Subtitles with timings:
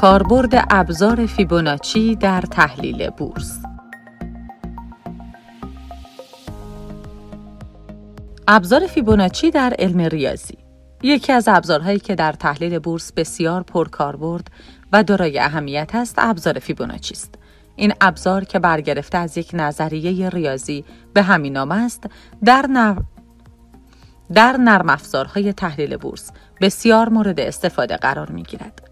[0.00, 3.58] کاربرد ابزار فیبوناچی در تحلیل بورس.
[8.48, 10.58] ابزار فیبوناچی در علم ریاضی.
[11.02, 14.50] یکی از ابزارهایی که در تحلیل بورس بسیار پرکاربرد
[14.92, 17.34] و دارای اهمیت است ابزار فیبوناچی است.
[17.76, 22.04] این ابزار که برگرفته از یک نظریه ریاضی به همین نام است
[22.44, 22.96] در نر...
[24.34, 26.30] در نرم افزارهای تحلیل بورس
[26.60, 28.89] بسیار مورد استفاده قرار می گیرد.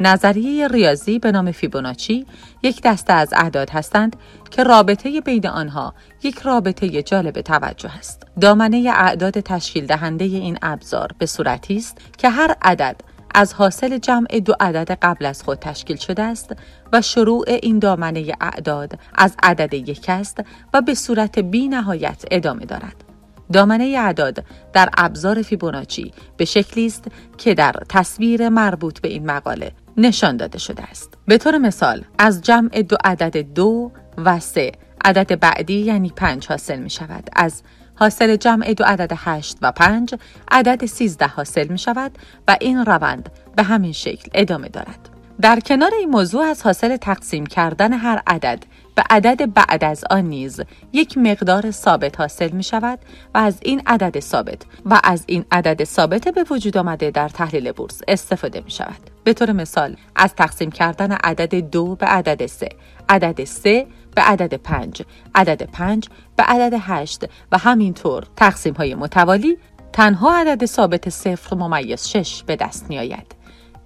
[0.00, 2.26] نظریه ریاضی به نام فیبوناچی
[2.62, 4.16] یک دسته از اعداد هستند
[4.50, 8.22] که رابطه بین آنها یک رابطه جالب توجه است.
[8.40, 12.96] دامنه اعداد تشکیل دهنده این ابزار به صورتی است که هر عدد
[13.34, 16.56] از حاصل جمع دو عدد قبل از خود تشکیل شده است
[16.92, 20.42] و شروع این دامنه اعداد از عدد یک است
[20.74, 23.04] و به صورت بی نهایت ادامه دارد.
[23.52, 27.04] دامنه اعداد در ابزار فیبوناچی به شکلی است
[27.38, 31.14] که در تصویر مربوط به این مقاله نشان داده شده است.
[31.26, 34.72] به طور مثال از جمع دو عدد دو و سه
[35.04, 37.28] عدد بعدی یعنی پنج حاصل می شود.
[37.36, 37.62] از
[37.94, 40.14] حاصل جمع دو عدد هشت و پنج
[40.50, 42.18] عدد سیزده حاصل می شود
[42.48, 45.08] و این روند به همین شکل ادامه دارد.
[45.40, 48.64] در کنار این موضوع از حاصل تقسیم کردن هر عدد
[48.98, 50.60] به عدد بعد از آن نیز
[50.92, 52.98] یک مقدار ثابت حاصل می شود
[53.34, 57.72] و از این عدد ثابت و از این عدد ثابت به وجود آمده در تحلیل
[57.72, 59.10] بورس استفاده می شود.
[59.24, 62.68] به طور مثال از تقسیم کردن عدد دو به عدد سه،
[63.08, 65.02] عدد سه به عدد پنج،
[65.34, 69.56] عدد پنج به عدد هشت و همینطور تقسیم های متوالی
[69.92, 73.37] تنها عدد ثابت صفر ممیز شش به دست می آید.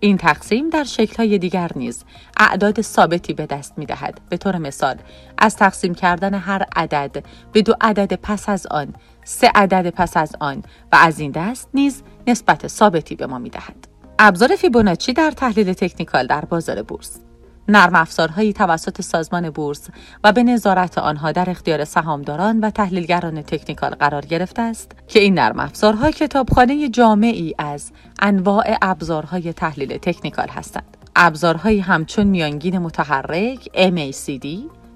[0.04, 2.04] این تقسیم در شکل‌های دیگر نیز
[2.36, 4.20] اعداد ثابتی به دست می دهد.
[4.28, 4.96] به طور مثال
[5.38, 8.94] از تقسیم کردن هر عدد به دو عدد پس از آن،
[9.24, 13.50] سه عدد پس از آن و از این دست نیز نسبت ثابتی به ما می
[13.50, 13.88] دهد.
[14.18, 17.20] ابزار فیبوناچی در تحلیل تکنیکال در بازار بورس
[17.68, 19.88] نرم افزارهایی توسط سازمان بورس
[20.24, 25.34] و به نظارت آنها در اختیار سهامداران و تحلیلگران تکنیکال قرار گرفته است که این
[25.34, 27.92] نرم افزارها کتابخانه جامعی از
[28.22, 30.96] انواع ابزارهای تحلیل تکنیکال هستند.
[31.16, 34.46] ابزارهایی همچون میانگین متحرک MACD،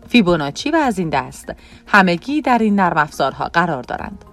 [0.08, 1.52] فیبوناچی و از این دست
[1.86, 4.24] همگی در این نرم افزارها قرار دارند.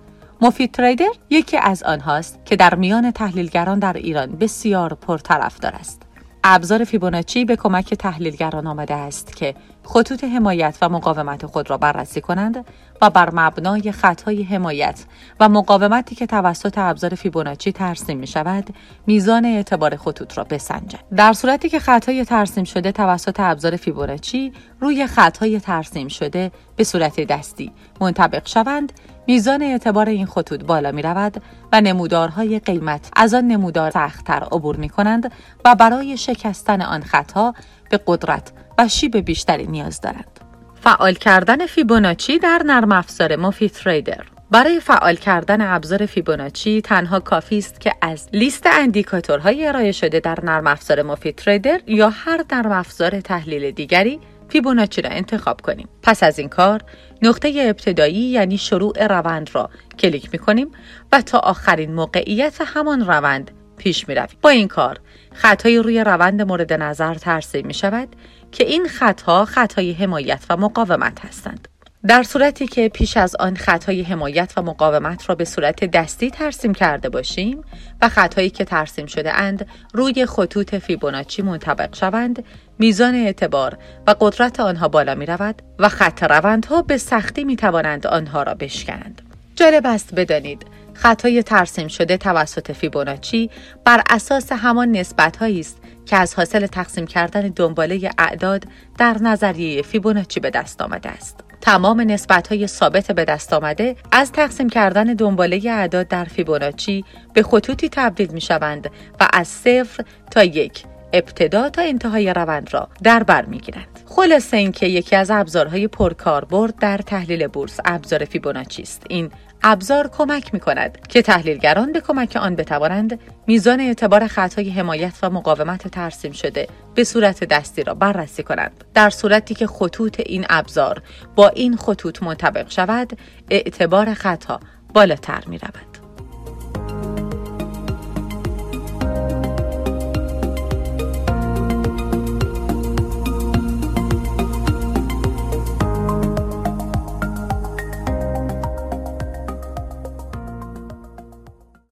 [0.41, 6.01] مفید تریدر یکی از آنهاست که در میان تحلیلگران در ایران بسیار پرطرفدار است.
[6.43, 12.21] ابزار فیبوناچی به کمک تحلیلگران آمده است که خطوط حمایت و مقاومت خود را بررسی
[12.21, 12.65] کنند
[13.01, 15.05] و بر مبنای خطهای حمایت
[15.39, 18.69] و مقاومتی که توسط ابزار فیبوناچی ترسیم می شود
[19.07, 25.07] میزان اعتبار خطوط را بسنجند در صورتی که خطهای ترسیم شده توسط ابزار فیبوناچی روی
[25.07, 27.71] خطهای ترسیم شده به صورت دستی
[28.01, 28.93] منطبق شوند
[29.27, 34.75] میزان اعتبار این خطوط بالا می رود و نمودارهای قیمت از آن نمودار سختتر عبور
[34.75, 35.31] می کنند
[35.65, 37.53] و برای شکستن آن خطها
[37.89, 40.39] به قدرت و شیب بیشتری نیاز دارند.
[40.75, 47.57] فعال کردن فیبوناچی در نرم افزار مفید تریدر برای فعال کردن ابزار فیبوناچی تنها کافی
[47.57, 52.71] است که از لیست اندیکاتورهای ارائه شده در نرم افزار مفید تریدر یا هر نرم
[52.71, 54.19] افزار تحلیل دیگری
[54.53, 55.89] فیبوناچی را انتخاب کنیم.
[56.01, 56.81] پس از این کار
[57.21, 59.69] نقطه ابتدایی یعنی شروع روند را
[59.99, 60.71] کلیک می کنیم
[61.11, 64.37] و تا آخرین موقعیت همان روند پیش می رویم.
[64.41, 64.99] با این کار
[65.33, 68.15] خطهای روی روند مورد نظر ترسیم می شود
[68.51, 71.67] که این خطها خطهای حمایت و مقاومت هستند.
[72.07, 76.73] در صورتی که پیش از آن خطهای حمایت و مقاومت را به صورت دستی ترسیم
[76.73, 77.63] کرده باشیم
[78.01, 82.43] و خطهایی که ترسیم شده اند روی خطوط فیبوناچی منطبق شوند
[82.79, 83.77] میزان اعتبار
[84.07, 88.53] و قدرت آنها بالا می رود و خط روندها به سختی می توانند آنها را
[88.53, 89.21] بشکنند.
[89.55, 93.49] جالب است بدانید خطای ترسیم شده توسط فیبوناچی
[93.85, 98.65] بر اساس همان نسبت است که از حاصل تقسیم کردن دنباله اعداد
[98.97, 101.43] در نظریه فیبوناچی به دست آمده است.
[101.63, 107.43] تمام نسبت های ثابت به دست آمده از تقسیم کردن دنباله اعداد در فیبوناچی به
[107.43, 110.83] خطوطی تبدیل می شوند و از صفر تا یک.
[111.13, 113.99] ابتدا تا انتهای روند را در بر می گیرند.
[114.05, 119.03] خلاصه اینکه یکی از ابزارهای پرکاربرد در تحلیل بورس ابزار فیبوناچی است.
[119.09, 119.31] این
[119.63, 125.29] ابزار کمک می کند که تحلیلگران به کمک آن بتوانند میزان اعتبار خطای حمایت و
[125.29, 128.83] مقاومت ترسیم شده به صورت دستی را بررسی کنند.
[128.93, 131.01] در صورتی که خطوط این ابزار
[131.35, 133.17] با این خطوط منطبق شود،
[133.49, 134.59] اعتبار خطا
[134.93, 135.92] بالاتر می رود.